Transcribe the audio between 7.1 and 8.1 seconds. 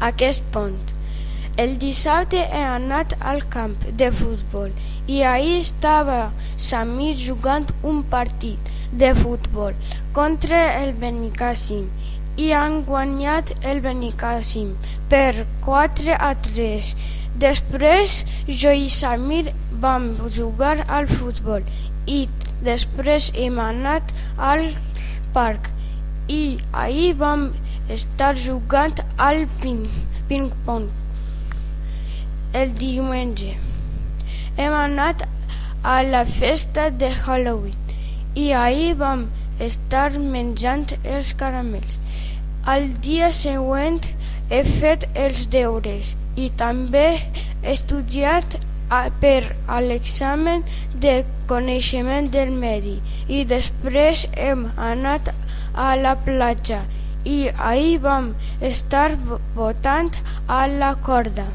jugant un